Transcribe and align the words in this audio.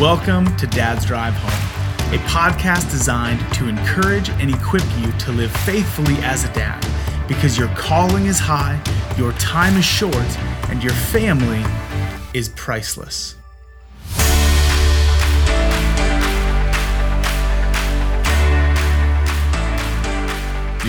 Welcome 0.00 0.56
to 0.56 0.66
Dad's 0.66 1.04
Drive 1.04 1.34
Home, 1.34 2.14
a 2.14 2.18
podcast 2.24 2.90
designed 2.90 3.38
to 3.52 3.68
encourage 3.68 4.30
and 4.30 4.48
equip 4.48 4.82
you 4.96 5.12
to 5.12 5.32
live 5.32 5.52
faithfully 5.58 6.14
as 6.22 6.42
a 6.42 6.52
dad 6.54 6.80
because 7.28 7.58
your 7.58 7.68
calling 7.74 8.24
is 8.24 8.38
high, 8.38 8.82
your 9.18 9.32
time 9.32 9.76
is 9.76 9.84
short, 9.84 10.16
and 10.70 10.82
your 10.82 10.94
family 10.94 11.62
is 12.32 12.48
priceless. 12.48 13.34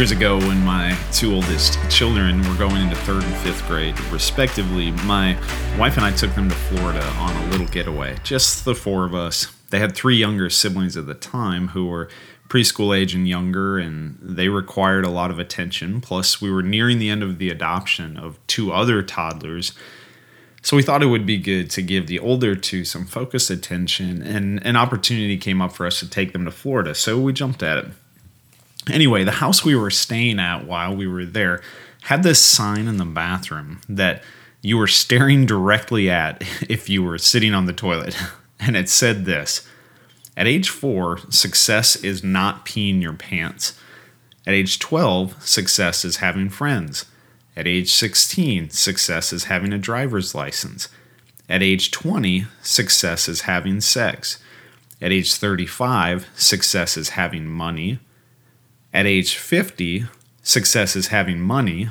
Years 0.00 0.12
ago, 0.12 0.38
when 0.38 0.64
my 0.64 0.96
two 1.12 1.34
oldest 1.34 1.78
children 1.90 2.40
were 2.48 2.54
going 2.54 2.76
into 2.76 2.96
third 2.96 3.22
and 3.22 3.36
fifth 3.36 3.68
grade, 3.68 4.00
respectively, 4.10 4.92
my 4.92 5.34
wife 5.78 5.98
and 5.98 6.06
I 6.06 6.10
took 6.10 6.34
them 6.34 6.48
to 6.48 6.54
Florida 6.54 7.06
on 7.18 7.36
a 7.36 7.50
little 7.50 7.66
getaway. 7.66 8.16
Just 8.24 8.64
the 8.64 8.74
four 8.74 9.04
of 9.04 9.14
us. 9.14 9.54
They 9.68 9.78
had 9.78 9.94
three 9.94 10.16
younger 10.16 10.48
siblings 10.48 10.96
at 10.96 11.04
the 11.04 11.12
time 11.12 11.68
who 11.68 11.86
were 11.86 12.08
preschool 12.48 12.96
age 12.96 13.14
and 13.14 13.28
younger, 13.28 13.78
and 13.78 14.16
they 14.22 14.48
required 14.48 15.04
a 15.04 15.10
lot 15.10 15.30
of 15.30 15.38
attention. 15.38 16.00
Plus, 16.00 16.40
we 16.40 16.50
were 16.50 16.62
nearing 16.62 16.98
the 16.98 17.10
end 17.10 17.22
of 17.22 17.36
the 17.36 17.50
adoption 17.50 18.16
of 18.16 18.38
two 18.46 18.72
other 18.72 19.02
toddlers. 19.02 19.74
So 20.62 20.78
we 20.78 20.82
thought 20.82 21.02
it 21.02 21.08
would 21.08 21.26
be 21.26 21.36
good 21.36 21.68
to 21.72 21.82
give 21.82 22.06
the 22.06 22.20
older 22.20 22.56
two 22.56 22.86
some 22.86 23.04
focused 23.04 23.50
attention, 23.50 24.22
and 24.22 24.64
an 24.64 24.76
opportunity 24.76 25.36
came 25.36 25.60
up 25.60 25.72
for 25.72 25.84
us 25.84 26.00
to 26.00 26.08
take 26.08 26.32
them 26.32 26.46
to 26.46 26.50
Florida. 26.50 26.94
So 26.94 27.20
we 27.20 27.34
jumped 27.34 27.62
at 27.62 27.76
it. 27.76 27.86
Anyway, 28.90 29.24
the 29.24 29.30
house 29.32 29.64
we 29.64 29.74
were 29.74 29.90
staying 29.90 30.38
at 30.38 30.66
while 30.66 30.94
we 30.94 31.06
were 31.06 31.24
there 31.24 31.62
had 32.02 32.22
this 32.22 32.42
sign 32.42 32.86
in 32.86 32.96
the 32.96 33.04
bathroom 33.04 33.80
that 33.88 34.22
you 34.62 34.76
were 34.76 34.86
staring 34.86 35.46
directly 35.46 36.10
at 36.10 36.42
if 36.68 36.88
you 36.88 37.02
were 37.02 37.18
sitting 37.18 37.54
on 37.54 37.66
the 37.66 37.72
toilet. 37.72 38.16
And 38.62 38.76
it 38.76 38.90
said 38.90 39.24
this 39.24 39.66
At 40.36 40.46
age 40.46 40.68
four, 40.68 41.16
success 41.30 41.96
is 41.96 42.22
not 42.22 42.66
peeing 42.66 43.00
your 43.00 43.14
pants. 43.14 43.72
At 44.46 44.52
age 44.52 44.78
12, 44.78 45.42
success 45.42 46.04
is 46.04 46.16
having 46.16 46.48
friends. 46.48 47.06
At 47.56 47.66
age 47.66 47.92
16, 47.92 48.70
success 48.70 49.32
is 49.32 49.44
having 49.44 49.72
a 49.72 49.78
driver's 49.78 50.34
license. 50.34 50.88
At 51.48 51.62
age 51.62 51.90
20, 51.90 52.46
success 52.62 53.28
is 53.28 53.42
having 53.42 53.80
sex. 53.80 54.38
At 55.02 55.12
age 55.12 55.34
35, 55.34 56.28
success 56.34 56.96
is 56.96 57.10
having 57.10 57.46
money. 57.46 57.98
At 58.92 59.06
age 59.06 59.36
50, 59.36 60.06
success 60.42 60.96
is 60.96 61.08
having 61.08 61.40
money. 61.40 61.90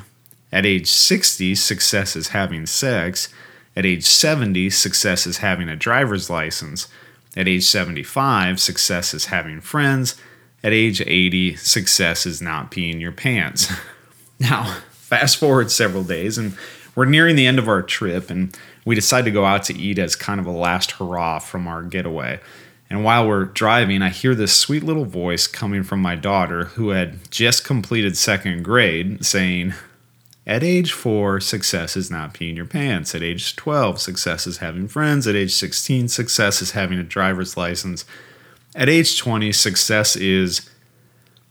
At 0.52 0.66
age 0.66 0.88
60, 0.88 1.54
success 1.54 2.16
is 2.16 2.28
having 2.28 2.66
sex. 2.66 3.28
At 3.76 3.86
age 3.86 4.04
70, 4.04 4.70
success 4.70 5.26
is 5.26 5.38
having 5.38 5.68
a 5.68 5.76
driver's 5.76 6.28
license. 6.28 6.88
At 7.36 7.48
age 7.48 7.64
75, 7.64 8.60
success 8.60 9.14
is 9.14 9.26
having 9.26 9.60
friends. 9.60 10.20
At 10.62 10.72
age 10.72 11.00
80, 11.00 11.56
success 11.56 12.26
is 12.26 12.42
not 12.42 12.70
peeing 12.70 13.00
your 13.00 13.12
pants. 13.12 13.72
now, 14.40 14.80
fast 14.90 15.38
forward 15.38 15.70
several 15.70 16.04
days, 16.04 16.36
and 16.36 16.54
we're 16.94 17.06
nearing 17.06 17.36
the 17.36 17.46
end 17.46 17.58
of 17.58 17.68
our 17.68 17.82
trip, 17.82 18.28
and 18.28 18.56
we 18.84 18.94
decide 18.94 19.24
to 19.24 19.30
go 19.30 19.44
out 19.44 19.62
to 19.64 19.78
eat 19.78 19.98
as 19.98 20.16
kind 20.16 20.40
of 20.40 20.46
a 20.46 20.50
last 20.50 20.92
hurrah 20.92 21.38
from 21.38 21.66
our 21.66 21.82
getaway. 21.82 22.40
And 22.90 23.04
while 23.04 23.26
we're 23.26 23.44
driving, 23.44 24.02
I 24.02 24.08
hear 24.08 24.34
this 24.34 24.52
sweet 24.52 24.82
little 24.82 25.04
voice 25.04 25.46
coming 25.46 25.84
from 25.84 26.02
my 26.02 26.16
daughter, 26.16 26.64
who 26.64 26.88
had 26.88 27.30
just 27.30 27.64
completed 27.64 28.16
second 28.16 28.64
grade, 28.64 29.24
saying, 29.24 29.74
At 30.44 30.64
age 30.64 30.92
four, 30.92 31.38
success 31.38 31.96
is 31.96 32.10
not 32.10 32.34
peeing 32.34 32.56
your 32.56 32.66
pants. 32.66 33.14
At 33.14 33.22
age 33.22 33.54
12, 33.54 34.00
success 34.00 34.44
is 34.48 34.58
having 34.58 34.88
friends. 34.88 35.28
At 35.28 35.36
age 35.36 35.54
16, 35.54 36.08
success 36.08 36.60
is 36.60 36.72
having 36.72 36.98
a 36.98 37.04
driver's 37.04 37.56
license. 37.56 38.04
At 38.74 38.88
age 38.88 39.16
20, 39.18 39.52
success 39.52 40.16
is. 40.16 40.68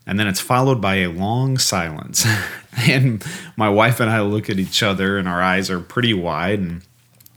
And 0.05 0.19
then 0.19 0.27
it's 0.27 0.41
followed 0.41 0.81
by 0.81 0.95
a 0.95 1.09
long 1.09 1.57
silence. 1.57 2.25
and 2.77 3.23
my 3.55 3.69
wife 3.69 4.01
and 4.01 4.09
I 4.09 4.21
look 4.21 4.49
at 4.49 4.59
each 4.59 4.83
other, 4.83 5.17
and 5.17 5.27
our 5.27 5.41
eyes 5.41 5.69
are 5.69 5.79
pretty 5.79 6.13
wide. 6.13 6.59
And 6.59 6.81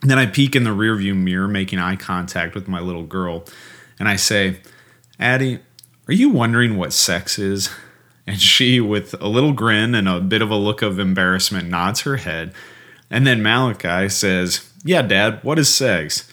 then 0.02 0.18
I 0.18 0.26
peek 0.26 0.56
in 0.56 0.64
the 0.64 0.70
rearview 0.70 1.14
mirror, 1.14 1.46
making 1.46 1.78
eye 1.78 1.94
contact 1.94 2.56
with 2.56 2.66
my 2.66 2.80
little 2.80 3.04
girl 3.04 3.44
and 3.98 4.08
I 4.08 4.16
say, 4.16 4.58
Addie, 5.18 5.60
are 6.08 6.14
you 6.14 6.30
wondering 6.30 6.76
what 6.76 6.92
sex 6.92 7.38
is? 7.38 7.70
And 8.26 8.40
she, 8.40 8.80
with 8.80 9.20
a 9.20 9.28
little 9.28 9.52
grin 9.52 9.94
and 9.94 10.08
a 10.08 10.20
bit 10.20 10.42
of 10.42 10.50
a 10.50 10.56
look 10.56 10.82
of 10.82 10.98
embarrassment, 10.98 11.68
nods 11.68 12.02
her 12.02 12.16
head. 12.18 12.52
And 13.10 13.26
then 13.26 13.42
Malachi 13.42 14.08
says, 14.08 14.70
Yeah, 14.84 15.02
Dad, 15.02 15.42
what 15.42 15.58
is 15.58 15.72
sex? 15.72 16.30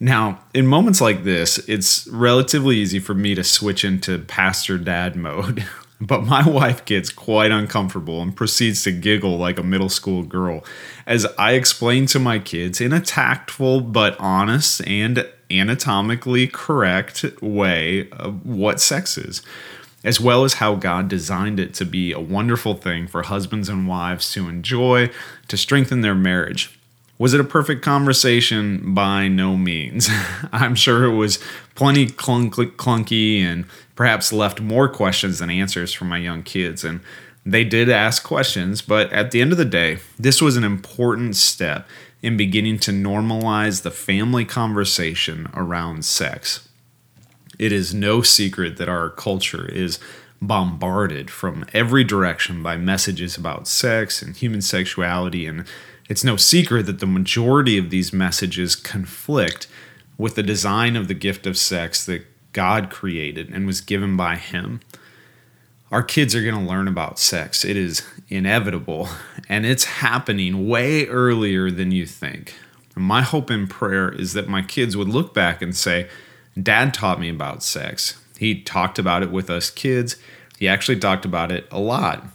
Now, 0.00 0.40
in 0.52 0.66
moments 0.66 1.00
like 1.00 1.24
this, 1.24 1.58
it's 1.68 2.06
relatively 2.08 2.76
easy 2.76 2.98
for 2.98 3.14
me 3.14 3.34
to 3.34 3.44
switch 3.44 3.84
into 3.84 4.18
pastor 4.18 4.78
dad 4.78 5.16
mode. 5.16 5.64
But 6.00 6.24
my 6.24 6.46
wife 6.46 6.84
gets 6.84 7.08
quite 7.08 7.52
uncomfortable 7.52 8.20
and 8.20 8.36
proceeds 8.36 8.82
to 8.82 8.92
giggle 8.92 9.38
like 9.38 9.58
a 9.58 9.62
middle 9.62 9.88
school 9.88 10.22
girl 10.22 10.62
as 11.06 11.24
I 11.38 11.52
explain 11.52 12.06
to 12.06 12.18
my 12.18 12.40
kids 12.40 12.80
in 12.80 12.92
a 12.92 13.00
tactful 13.00 13.80
but 13.80 14.18
honest 14.18 14.86
and 14.86 15.26
anatomically 15.58 16.46
correct 16.46 17.24
way 17.40 18.08
of 18.12 18.44
what 18.44 18.80
sex 18.80 19.16
is, 19.16 19.42
as 20.02 20.20
well 20.20 20.44
as 20.44 20.54
how 20.54 20.74
God 20.74 21.08
designed 21.08 21.58
it 21.58 21.74
to 21.74 21.84
be 21.84 22.12
a 22.12 22.20
wonderful 22.20 22.74
thing 22.74 23.06
for 23.06 23.22
husbands 23.22 23.68
and 23.68 23.88
wives 23.88 24.32
to 24.32 24.48
enjoy 24.48 25.10
to 25.48 25.56
strengthen 25.56 26.00
their 26.00 26.14
marriage. 26.14 26.78
Was 27.16 27.32
it 27.32 27.40
a 27.40 27.44
perfect 27.44 27.82
conversation? 27.82 28.92
By 28.92 29.28
no 29.28 29.56
means. 29.56 30.08
I'm 30.52 30.74
sure 30.74 31.04
it 31.04 31.14
was 31.14 31.38
plenty 31.74 32.06
clunk- 32.06 32.54
clunky 32.54 33.40
and 33.40 33.66
perhaps 33.94 34.32
left 34.32 34.60
more 34.60 34.88
questions 34.88 35.38
than 35.38 35.50
answers 35.50 35.92
for 35.92 36.04
my 36.04 36.18
young 36.18 36.42
kids. 36.42 36.84
And 36.84 37.00
they 37.46 37.62
did 37.64 37.88
ask 37.88 38.24
questions, 38.24 38.82
but 38.82 39.12
at 39.12 39.30
the 39.30 39.40
end 39.40 39.52
of 39.52 39.58
the 39.58 39.64
day, 39.64 39.98
this 40.18 40.42
was 40.42 40.56
an 40.56 40.64
important 40.64 41.36
step 41.36 41.86
in 42.24 42.38
beginning 42.38 42.78
to 42.78 42.90
normalize 42.90 43.82
the 43.82 43.90
family 43.90 44.46
conversation 44.46 45.46
around 45.52 46.06
sex. 46.06 46.66
It 47.58 47.70
is 47.70 47.92
no 47.92 48.22
secret 48.22 48.78
that 48.78 48.88
our 48.88 49.10
culture 49.10 49.66
is 49.68 49.98
bombarded 50.40 51.30
from 51.30 51.66
every 51.74 52.02
direction 52.02 52.62
by 52.62 52.78
messages 52.78 53.36
about 53.36 53.68
sex 53.68 54.22
and 54.22 54.34
human 54.34 54.62
sexuality 54.62 55.46
and 55.46 55.66
it's 56.08 56.24
no 56.24 56.36
secret 56.36 56.86
that 56.86 56.98
the 56.98 57.06
majority 57.06 57.76
of 57.76 57.90
these 57.90 58.10
messages 58.10 58.74
conflict 58.74 59.66
with 60.16 60.34
the 60.34 60.42
design 60.42 60.96
of 60.96 61.08
the 61.08 61.14
gift 61.14 61.46
of 61.46 61.58
sex 61.58 62.06
that 62.06 62.24
God 62.54 62.88
created 62.88 63.50
and 63.50 63.66
was 63.66 63.82
given 63.82 64.16
by 64.16 64.36
Him. 64.36 64.80
Our 65.94 66.02
kids 66.02 66.34
are 66.34 66.42
going 66.42 66.56
to 66.56 66.68
learn 66.68 66.88
about 66.88 67.20
sex. 67.20 67.64
It 67.64 67.76
is 67.76 68.02
inevitable, 68.28 69.08
and 69.48 69.64
it's 69.64 69.84
happening 69.84 70.66
way 70.66 71.06
earlier 71.06 71.70
than 71.70 71.92
you 71.92 72.04
think. 72.04 72.56
My 72.96 73.22
hope 73.22 73.48
and 73.48 73.70
prayer 73.70 74.10
is 74.10 74.32
that 74.32 74.48
my 74.48 74.60
kids 74.60 74.96
would 74.96 75.06
look 75.06 75.32
back 75.32 75.62
and 75.62 75.72
say, 75.72 76.08
Dad 76.60 76.94
taught 76.94 77.20
me 77.20 77.28
about 77.28 77.62
sex. 77.62 78.20
He 78.36 78.60
talked 78.60 78.98
about 78.98 79.22
it 79.22 79.30
with 79.30 79.48
us 79.48 79.70
kids. 79.70 80.16
He 80.58 80.66
actually 80.66 80.98
talked 80.98 81.24
about 81.24 81.52
it 81.52 81.68
a 81.70 81.78
lot. 81.78 82.26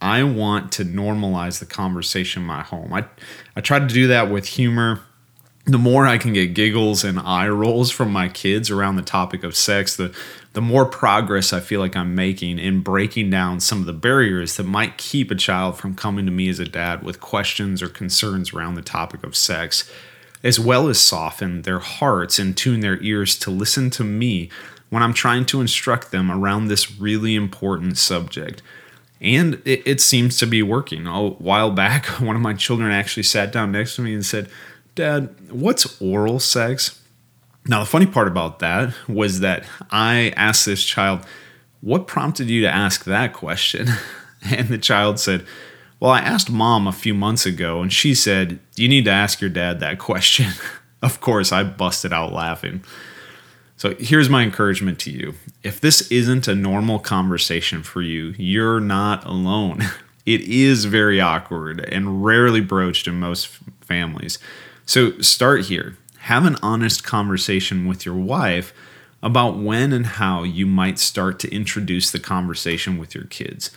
I 0.00 0.22
want 0.22 0.70
to 0.74 0.84
normalize 0.84 1.58
the 1.58 1.66
conversation 1.66 2.42
in 2.42 2.46
my 2.46 2.62
home. 2.62 2.92
I, 2.92 3.06
I 3.56 3.60
try 3.60 3.80
to 3.80 3.88
do 3.88 4.06
that 4.06 4.30
with 4.30 4.46
humor. 4.46 5.00
The 5.66 5.78
more 5.78 6.06
I 6.06 6.18
can 6.18 6.32
get 6.32 6.54
giggles 6.54 7.04
and 7.04 7.18
eye 7.18 7.48
rolls 7.48 7.90
from 7.90 8.10
my 8.10 8.28
kids 8.28 8.70
around 8.70 8.96
the 8.96 9.02
topic 9.02 9.44
of 9.44 9.54
sex, 9.54 9.94
the, 9.94 10.14
the 10.52 10.60
more 10.60 10.84
progress 10.84 11.52
I 11.52 11.60
feel 11.60 11.80
like 11.80 11.94
I'm 11.94 12.14
making 12.14 12.58
in 12.58 12.80
breaking 12.80 13.30
down 13.30 13.60
some 13.60 13.80
of 13.80 13.86
the 13.86 13.92
barriers 13.92 14.56
that 14.56 14.64
might 14.64 14.96
keep 14.96 15.30
a 15.30 15.34
child 15.34 15.76
from 15.76 15.94
coming 15.94 16.24
to 16.26 16.32
me 16.32 16.48
as 16.48 16.58
a 16.58 16.64
dad 16.64 17.02
with 17.02 17.20
questions 17.20 17.82
or 17.82 17.88
concerns 17.88 18.52
around 18.52 18.74
the 18.74 18.82
topic 18.82 19.22
of 19.22 19.36
sex, 19.36 19.88
as 20.42 20.58
well 20.58 20.88
as 20.88 20.98
soften 20.98 21.62
their 21.62 21.78
hearts 21.78 22.38
and 22.38 22.56
tune 22.56 22.80
their 22.80 23.00
ears 23.02 23.38
to 23.38 23.50
listen 23.50 23.90
to 23.90 24.02
me 24.02 24.48
when 24.88 25.02
I'm 25.02 25.14
trying 25.14 25.46
to 25.46 25.60
instruct 25.60 26.10
them 26.10 26.30
around 26.30 26.66
this 26.66 26.98
really 26.98 27.36
important 27.36 27.96
subject. 27.96 28.60
And 29.20 29.60
it, 29.64 29.82
it, 29.86 30.00
seems 30.00 30.38
to 30.38 30.46
be 30.46 30.62
working. 30.62 31.06
A 31.06 31.28
while 31.28 31.70
back, 31.70 32.06
one 32.20 32.36
of 32.36 32.42
my 32.42 32.54
children 32.54 32.90
actually 32.90 33.22
sat 33.22 33.52
down 33.52 33.72
next 33.72 33.96
to 33.96 34.02
me 34.02 34.14
and 34.14 34.24
said, 34.24 34.48
Dad, 35.00 35.34
what's 35.50 35.98
oral 35.98 36.38
sex? 36.38 37.00
Now, 37.66 37.80
the 37.80 37.86
funny 37.86 38.04
part 38.04 38.28
about 38.28 38.58
that 38.58 38.92
was 39.08 39.40
that 39.40 39.64
I 39.90 40.34
asked 40.36 40.66
this 40.66 40.84
child, 40.84 41.20
What 41.80 42.06
prompted 42.06 42.50
you 42.50 42.60
to 42.60 42.68
ask 42.68 43.04
that 43.04 43.32
question? 43.32 43.88
And 44.50 44.68
the 44.68 44.78
child 44.78 45.18
said, 45.18 45.46
Well, 46.00 46.10
I 46.10 46.20
asked 46.20 46.50
mom 46.50 46.86
a 46.86 46.92
few 46.92 47.14
months 47.14 47.46
ago, 47.46 47.80
and 47.80 47.90
she 47.90 48.14
said, 48.14 48.58
You 48.76 48.88
need 48.88 49.06
to 49.06 49.10
ask 49.10 49.40
your 49.40 49.48
dad 49.48 49.80
that 49.80 49.98
question. 50.10 50.52
of 51.02 51.22
course, 51.22 51.50
I 51.50 51.62
busted 51.64 52.12
out 52.12 52.34
laughing. 52.34 52.84
So 53.78 53.94
here's 53.98 54.28
my 54.28 54.42
encouragement 54.42 54.98
to 55.00 55.10
you. 55.10 55.32
If 55.62 55.80
this 55.80 56.10
isn't 56.10 56.46
a 56.46 56.54
normal 56.54 56.98
conversation 56.98 57.82
for 57.82 58.02
you, 58.02 58.34
you're 58.36 58.80
not 58.80 59.24
alone. 59.24 59.82
It 60.26 60.42
is 60.42 60.84
very 60.84 61.18
awkward 61.18 61.80
and 61.80 62.22
rarely 62.22 62.60
broached 62.60 63.08
in 63.08 63.18
most 63.18 63.48
families. 63.80 64.38
So 64.86 65.18
start 65.20 65.66
here. 65.66 65.96
have 66.20 66.44
an 66.44 66.56
honest 66.62 67.02
conversation 67.02 67.86
with 67.86 68.04
your 68.04 68.14
wife 68.14 68.74
about 69.22 69.56
when 69.56 69.92
and 69.92 70.06
how 70.06 70.42
you 70.42 70.66
might 70.66 70.98
start 70.98 71.38
to 71.40 71.54
introduce 71.54 72.10
the 72.10 72.18
conversation 72.18 72.98
with 72.98 73.14
your 73.14 73.24
kids. 73.24 73.70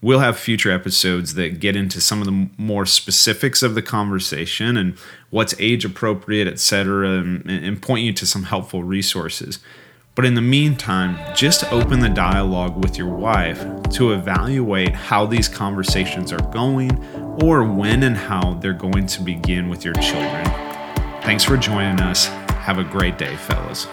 We'll 0.00 0.20
have 0.20 0.38
future 0.38 0.70
episodes 0.70 1.34
that 1.34 1.58
get 1.58 1.74
into 1.74 2.00
some 2.00 2.20
of 2.20 2.26
the 2.26 2.48
more 2.56 2.86
specifics 2.86 3.62
of 3.62 3.74
the 3.74 3.82
conversation 3.82 4.76
and 4.76 4.96
what's 5.30 5.54
age 5.58 5.84
appropriate, 5.84 6.46
etc., 6.46 7.18
and, 7.18 7.50
and 7.50 7.82
point 7.82 8.04
you 8.04 8.12
to 8.12 8.26
some 8.26 8.44
helpful 8.44 8.84
resources. 8.84 9.58
But 10.18 10.24
in 10.24 10.34
the 10.34 10.42
meantime, 10.42 11.16
just 11.32 11.62
open 11.72 12.00
the 12.00 12.08
dialogue 12.08 12.82
with 12.82 12.98
your 12.98 13.06
wife 13.06 13.64
to 13.90 14.10
evaluate 14.14 14.92
how 14.92 15.26
these 15.26 15.48
conversations 15.48 16.32
are 16.32 16.42
going 16.50 16.90
or 17.40 17.62
when 17.62 18.02
and 18.02 18.16
how 18.16 18.54
they're 18.54 18.72
going 18.72 19.06
to 19.06 19.22
begin 19.22 19.68
with 19.68 19.84
your 19.84 19.94
children. 19.94 20.44
Thanks 21.22 21.44
for 21.44 21.56
joining 21.56 22.00
us. 22.00 22.26
Have 22.26 22.78
a 22.78 22.82
great 22.82 23.16
day, 23.16 23.36
fellas. 23.36 23.86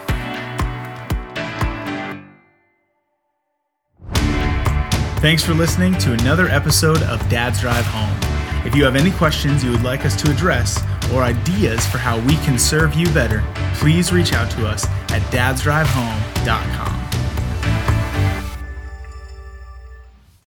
Thanks 5.21 5.43
for 5.43 5.53
listening 5.53 5.95
to 5.99 6.13
another 6.13 6.47
episode 6.47 7.03
of 7.03 7.19
Dad's 7.29 7.59
Drive 7.61 7.85
Home. 7.85 8.34
If 8.65 8.75
you 8.75 8.83
have 8.83 8.95
any 8.95 9.11
questions 9.11 9.63
you 9.63 9.71
would 9.71 9.83
like 9.83 10.05
us 10.05 10.15
to 10.21 10.31
address 10.31 10.83
or 11.13 11.21
ideas 11.21 11.85
for 11.85 11.99
how 11.99 12.19
we 12.21 12.35
can 12.37 12.57
serve 12.57 12.95
you 12.95 13.05
better, 13.13 13.43
please 13.75 14.11
reach 14.11 14.33
out 14.33 14.49
to 14.51 14.65
us 14.65 14.85
at 15.11 15.21
dadsdrivehome.com. 15.31 16.94